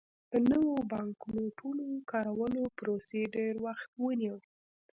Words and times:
د 0.31 0.33
نویو 0.49 0.77
بانکنوټونو 0.91 1.85
کارولو 2.11 2.61
پروسې 2.77 3.21
ډېر 3.35 3.53
وخت 3.65 3.89
ونیو. 4.01 4.37